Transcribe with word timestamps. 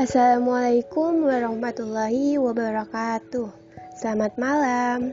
Assalamualaikum 0.00 1.28
warahmatullahi 1.28 2.40
wabarakatuh. 2.40 3.52
Selamat 4.00 4.32
malam. 4.40 5.12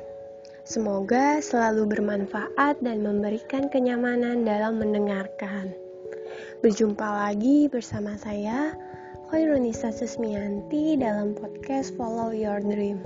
Semoga 0.63 1.43
selalu 1.43 1.91
bermanfaat 1.91 2.79
dan 2.79 3.03
memberikan 3.03 3.67
kenyamanan 3.67 4.47
dalam 4.47 4.79
mendengarkan. 4.79 5.75
Berjumpa 6.63 7.03
lagi 7.03 7.67
bersama 7.67 8.15
saya, 8.15 8.79
Khairunisa 9.27 9.91
Susmianti 9.91 10.95
dalam 10.95 11.35
podcast 11.35 11.91
Follow 11.99 12.31
Your 12.31 12.63
Dream. 12.63 13.03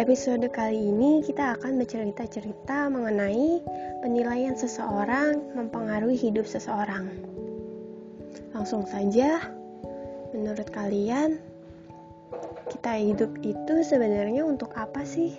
Episode 0.00 0.48
kali 0.48 0.96
ini 0.96 1.28
kita 1.28 1.60
akan 1.60 1.76
bercerita-cerita 1.76 2.88
mengenai 2.88 3.60
penilaian 4.00 4.56
seseorang 4.56 5.44
mempengaruhi 5.52 6.16
hidup 6.16 6.48
seseorang. 6.48 7.04
Langsung 8.56 8.88
saja, 8.88 9.55
menurut 10.34 10.68
kalian, 10.74 11.38
kita 12.72 12.98
hidup 12.98 13.30
itu 13.46 13.74
sebenarnya 13.86 14.42
untuk 14.42 14.74
apa 14.74 15.06
sih? 15.06 15.34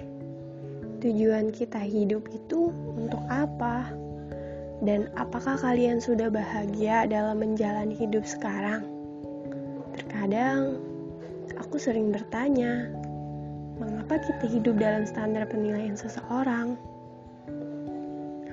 Tujuan 1.04 1.52
kita 1.52 1.80
hidup 1.80 2.24
itu 2.32 2.72
untuk 2.96 3.22
apa? 3.28 3.92
Dan 4.80 5.10
apakah 5.18 5.58
kalian 5.58 5.98
sudah 5.98 6.30
bahagia 6.30 7.10
dalam 7.10 7.42
menjalani 7.42 7.98
hidup 7.98 8.24
sekarang? 8.24 8.86
Terkadang 9.98 10.78
aku 11.58 11.82
sering 11.82 12.14
bertanya, 12.14 12.88
mengapa 13.82 14.22
kita 14.22 14.46
hidup 14.46 14.78
dalam 14.78 15.04
standar 15.04 15.50
penilaian 15.50 15.98
seseorang? 15.98 16.78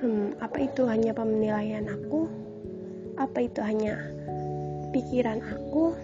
Hmm, 0.01 0.35
apa 0.41 0.65
itu 0.65 0.83
hanya 0.89 1.13
penilaian 1.13 1.87
aku? 1.87 2.27
Apa 3.15 3.47
itu 3.47 3.61
hanya 3.63 3.95
pikiran 4.91 5.39
aku? 5.39 5.95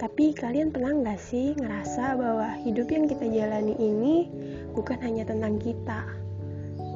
Tapi 0.00 0.32
kalian 0.32 0.72
pernah 0.72 0.96
nggak 0.96 1.20
sih 1.20 1.52
ngerasa 1.60 2.16
bahwa 2.16 2.56
hidup 2.64 2.88
yang 2.88 3.04
kita 3.04 3.28
jalani 3.28 3.76
ini 3.76 4.32
bukan 4.72 4.96
hanya 5.04 5.28
tentang 5.28 5.60
kita, 5.60 6.08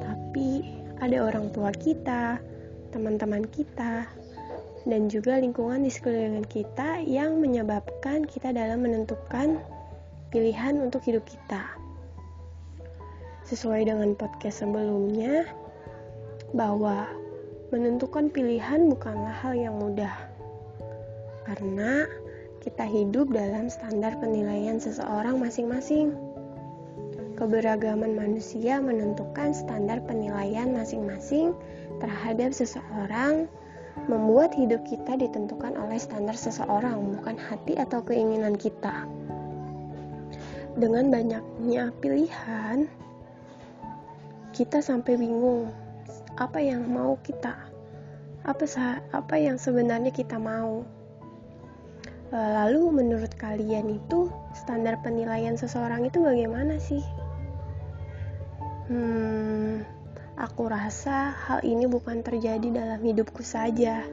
tapi 0.01 0.65
ada 0.97 1.29
orang 1.29 1.53
tua 1.53 1.69
kita, 1.69 2.41
teman-teman 2.89 3.45
kita, 3.53 4.09
dan 4.89 5.05
juga 5.05 5.37
lingkungan 5.37 5.85
di 5.85 5.93
sekeliling 5.93 6.49
kita 6.49 7.05
yang 7.05 7.37
menyebabkan 7.37 8.25
kita 8.25 8.49
dalam 8.49 8.81
menentukan 8.81 9.61
pilihan 10.33 10.81
untuk 10.81 11.05
hidup 11.05 11.21
kita. 11.29 11.61
Sesuai 13.45 13.85
dengan 13.85 14.17
podcast 14.17 14.65
sebelumnya, 14.65 15.45
bahwa 16.57 17.05
menentukan 17.69 18.33
pilihan 18.33 18.89
bukanlah 18.89 19.45
hal 19.45 19.53
yang 19.53 19.77
mudah, 19.77 20.13
karena 21.45 22.09
kita 22.65 22.81
hidup 22.81 23.29
dalam 23.29 23.69
standar 23.69 24.17
penilaian 24.17 24.81
seseorang 24.81 25.37
masing-masing. 25.37 26.17
Keberagaman 27.37 28.17
manusia 28.17 28.81
menentukan 28.81 29.53
standar 29.53 30.01
penilaian 30.01 30.73
masing-masing 30.73 31.53
terhadap 32.01 32.57
seseorang, 32.57 33.45
membuat 34.09 34.57
hidup 34.57 34.81
kita 34.89 35.13
ditentukan 35.13 35.77
oleh 35.77 36.01
standar 36.01 36.33
seseorang, 36.33 37.15
bukan 37.21 37.37
hati 37.37 37.77
atau 37.77 38.01
keinginan 38.01 38.57
kita 38.57 39.05
dengan 40.75 41.07
banyaknya 41.07 41.93
pilihan, 42.03 42.89
kita 44.51 44.83
sampai 44.83 45.15
bingung 45.15 45.71
apa 46.35 46.59
yang 46.59 46.83
mau 46.83 47.15
kita, 47.23 47.55
apa 48.43 48.65
apa 49.15 49.35
yang 49.39 49.55
sebenarnya 49.55 50.11
kita 50.11 50.35
mau. 50.35 50.83
E, 52.29 52.37
lalu 52.37 52.89
menurut 52.93 53.33
kalian 53.37 53.91
itu 53.97 54.31
standar 54.55 55.01
penilaian 55.01 55.57
seseorang 55.57 56.07
itu 56.07 56.21
bagaimana 56.21 56.79
sih? 56.81 57.03
Hmm, 58.89 59.81
aku 60.37 60.69
rasa 60.69 61.33
hal 61.33 61.65
ini 61.65 61.89
bukan 61.89 62.21
terjadi 62.21 62.69
dalam 62.69 63.01
hidupku 63.01 63.41
saja, 63.41 64.05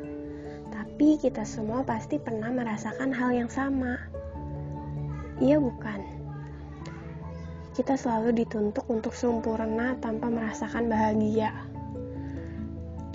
tapi 0.72 1.20
kita 1.20 1.44
semua 1.44 1.84
pasti 1.84 2.16
pernah 2.16 2.48
merasakan 2.48 3.12
hal 3.12 3.30
yang 3.36 3.50
sama. 3.52 4.00
Iya 5.40 5.60
bukan? 5.60 6.22
kita 7.72 7.96
selalu 7.96 8.44
dituntut 8.44 8.84
untuk 8.92 9.16
sempurna 9.16 9.96
tanpa 9.96 10.28
merasakan 10.28 10.92
bahagia. 10.92 11.56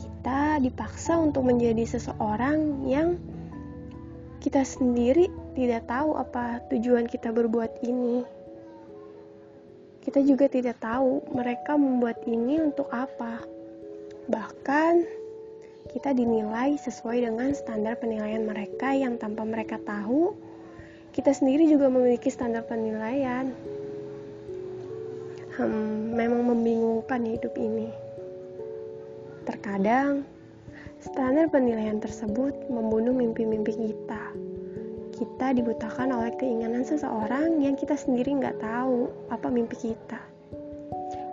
Kita 0.01 0.57
dipaksa 0.57 1.21
untuk 1.21 1.45
menjadi 1.45 1.85
seseorang 1.85 2.89
yang 2.89 3.21
kita 4.47 4.63
sendiri 4.63 5.27
tidak 5.59 5.91
tahu 5.91 6.15
apa 6.15 6.63
tujuan 6.71 7.03
kita 7.03 7.35
berbuat 7.35 7.83
ini. 7.83 8.23
Kita 9.99 10.23
juga 10.23 10.47
tidak 10.47 10.79
tahu 10.79 11.19
mereka 11.35 11.75
membuat 11.75 12.23
ini 12.23 12.63
untuk 12.63 12.87
apa. 12.95 13.43
Bahkan 14.31 15.03
kita 15.91 16.15
dinilai 16.15 16.79
sesuai 16.79 17.27
dengan 17.27 17.51
standar 17.51 17.99
penilaian 17.99 18.47
mereka 18.47 18.95
yang 18.95 19.19
tanpa 19.19 19.43
mereka 19.43 19.83
tahu, 19.83 20.31
kita 21.11 21.35
sendiri 21.35 21.67
juga 21.67 21.91
memiliki 21.91 22.31
standar 22.31 22.63
penilaian 22.63 23.51
hmm, 25.59 26.15
memang 26.15 26.55
membingungkan 26.55 27.27
hidup 27.27 27.51
ini. 27.59 27.91
Terkadang, 29.43 30.23
standar 31.03 31.51
penilaian 31.51 31.99
tersebut 31.99 32.55
membunuh 32.71 33.11
mimpi-mimpi 33.11 33.75
kita. 33.75 34.16
Kita 35.17 35.49
dibutakan 35.49 36.13
oleh 36.13 36.29
keinginan 36.37 36.85
seseorang 36.85 37.57
yang 37.65 37.73
kita 37.73 37.97
sendiri 37.97 38.37
nggak 38.37 38.61
tahu 38.61 39.09
apa 39.33 39.49
mimpi 39.49 39.89
kita. 39.89 40.21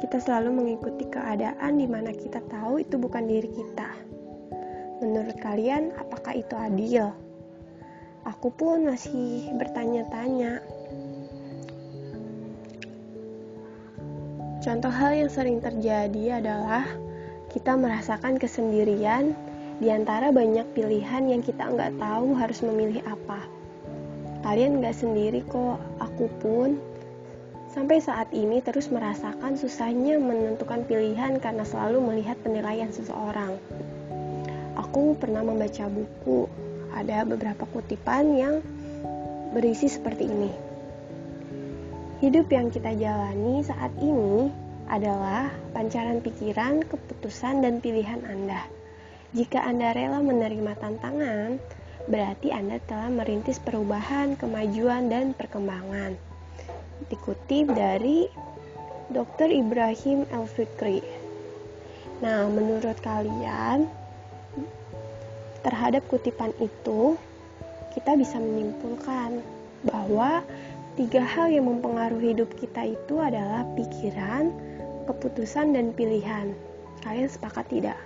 Kita 0.00 0.16
selalu 0.24 0.56
mengikuti 0.64 1.04
keadaan 1.12 1.76
di 1.76 1.84
mana 1.84 2.08
kita 2.08 2.40
tahu 2.48 2.80
itu 2.80 2.96
bukan 2.96 3.28
diri 3.28 3.52
kita. 3.52 3.92
Menurut 5.04 5.36
kalian, 5.36 5.92
apakah 6.00 6.32
itu 6.32 6.56
adil? 6.56 7.12
Aku 8.24 8.48
pun 8.56 8.88
masih 8.88 9.52
bertanya-tanya 9.60 10.64
Contoh 14.64 14.88
hal 14.88 15.12
yang 15.12 15.28
sering 15.28 15.60
terjadi 15.60 16.40
adalah 16.40 16.88
kita 17.52 17.76
merasakan 17.76 18.40
kesendirian 18.40 19.36
di 19.76 19.92
antara 19.92 20.32
banyak 20.32 20.64
pilihan 20.72 21.28
yang 21.28 21.44
kita 21.44 21.68
nggak 21.68 22.00
tahu 22.00 22.32
harus 22.32 22.64
memilih 22.64 23.04
apa. 23.04 23.44
Kalian 24.44 24.84
nggak 24.84 24.92
sendiri 24.92 25.40
kok, 25.48 25.80
aku 26.04 26.28
pun 26.36 26.76
sampai 27.72 27.96
saat 27.96 28.28
ini 28.36 28.60
terus 28.60 28.92
merasakan 28.92 29.56
susahnya 29.56 30.20
menentukan 30.20 30.84
pilihan 30.84 31.40
karena 31.40 31.64
selalu 31.64 32.12
melihat 32.12 32.36
penilaian 32.44 32.92
seseorang. 32.92 33.56
Aku 34.76 35.16
pernah 35.16 35.40
membaca 35.40 35.88
buku, 35.88 36.44
ada 36.92 37.24
beberapa 37.24 37.64
kutipan 37.72 38.36
yang 38.36 38.60
berisi 39.56 39.88
seperti 39.88 40.28
ini. 40.28 40.52
Hidup 42.20 42.52
yang 42.52 42.68
kita 42.68 42.92
jalani 43.00 43.64
saat 43.64 43.96
ini 43.96 44.52
adalah 44.92 45.48
pancaran 45.72 46.20
pikiran, 46.20 46.84
keputusan, 46.84 47.64
dan 47.64 47.80
pilihan 47.80 48.20
Anda. 48.28 48.60
Jika 49.32 49.64
Anda 49.64 49.96
rela 49.96 50.20
menerima 50.20 50.76
tantangan, 50.78 51.58
berarti 52.08 52.52
Anda 52.52 52.80
telah 52.84 53.08
merintis 53.08 53.60
perubahan, 53.60 54.36
kemajuan, 54.36 55.08
dan 55.08 55.32
perkembangan. 55.32 56.16
Dikutip 57.08 57.72
dari 57.72 58.28
Dr. 59.12 59.48
Ibrahim 59.50 60.24
El-Fikri. 60.32 61.04
Nah, 62.24 62.48
menurut 62.48 62.96
kalian, 63.04 63.90
terhadap 65.64 66.04
kutipan 66.08 66.54
itu, 66.60 67.16
kita 67.92 68.16
bisa 68.16 68.40
menyimpulkan 68.40 69.44
bahwa 69.84 70.40
Tiga 70.94 71.26
hal 71.26 71.50
yang 71.50 71.66
mempengaruhi 71.66 72.38
hidup 72.38 72.54
kita 72.54 72.86
itu 72.86 73.18
adalah 73.18 73.66
pikiran, 73.74 74.54
keputusan, 75.10 75.74
dan 75.74 75.90
pilihan. 75.90 76.54
Kalian 77.02 77.26
sepakat 77.26 77.66
tidak? 77.66 77.98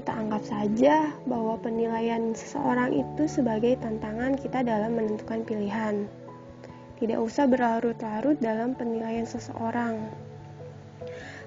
Kita 0.00 0.16
anggap 0.16 0.48
saja 0.48 1.12
bahwa 1.28 1.60
penilaian 1.60 2.32
seseorang 2.32 3.04
itu 3.04 3.28
sebagai 3.28 3.76
tantangan 3.84 4.32
kita 4.32 4.64
dalam 4.64 4.96
menentukan 4.96 5.44
pilihan. 5.44 6.08
Tidak 6.96 7.20
usah 7.20 7.44
berlarut-larut 7.44 8.40
dalam 8.40 8.72
penilaian 8.72 9.28
seseorang. 9.28 10.08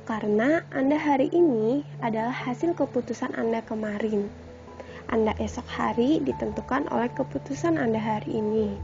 Karena 0.06 0.62
Anda 0.70 1.02
hari 1.02 1.34
ini 1.34 1.82
adalah 2.06 2.30
hasil 2.30 2.78
keputusan 2.78 3.34
Anda 3.34 3.66
kemarin. 3.66 4.30
Anda 5.10 5.34
esok 5.42 5.66
hari 5.66 6.22
ditentukan 6.22 6.94
oleh 6.94 7.10
keputusan 7.10 7.82
Anda 7.82 7.98
hari 7.98 8.38
ini. 8.38 8.78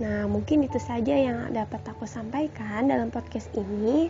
Nah, 0.00 0.24
mungkin 0.32 0.64
itu 0.64 0.80
saja 0.80 1.12
yang 1.12 1.52
dapat 1.52 1.84
aku 1.84 2.08
sampaikan 2.08 2.88
dalam 2.88 3.12
podcast 3.12 3.52
ini. 3.52 4.08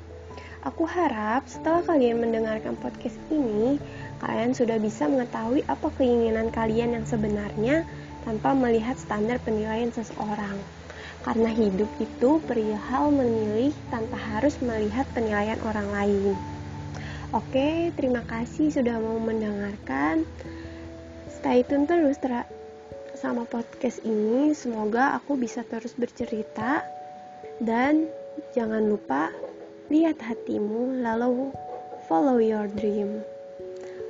Aku 0.61 0.85
harap 0.85 1.49
setelah 1.49 1.81
kalian 1.83 2.21
mendengarkan 2.21 2.77
podcast 2.77 3.17
ini, 3.33 3.81
kalian 4.21 4.53
sudah 4.53 4.77
bisa 4.77 5.09
mengetahui 5.09 5.65
apa 5.65 5.89
keinginan 5.97 6.53
kalian 6.53 6.93
yang 6.93 7.07
sebenarnya 7.09 7.89
tanpa 8.29 8.53
melihat 8.53 9.01
standar 9.01 9.41
penilaian 9.41 9.89
seseorang. 9.91 10.61
Karena 11.21 11.53
hidup 11.53 11.89
itu 12.01 12.41
perihal 12.45 13.13
memilih 13.13 13.73
tanpa 13.93 14.17
harus 14.17 14.57
melihat 14.65 15.05
penilaian 15.13 15.61
orang 15.65 15.89
lain. 15.93 16.37
Oke, 17.31 17.93
terima 17.95 18.25
kasih 18.25 18.73
sudah 18.73 18.97
mau 19.01 19.21
mendengarkan. 19.21 20.25
Stay 21.29 21.65
tune 21.65 21.85
terus 21.89 22.21
ter 22.21 22.45
sama 23.17 23.45
podcast 23.45 24.01
ini. 24.03 24.53
Semoga 24.57 25.17
aku 25.21 25.37
bisa 25.37 25.61
terus 25.65 25.93
bercerita 25.97 26.85
dan 27.61 28.09
jangan 28.57 28.83
lupa 28.89 29.29
lihat 29.93 30.17
hatimu 30.25 31.05
lalu 31.05 31.53
follow 32.09 32.41
your 32.41 32.67
dream. 32.67 33.21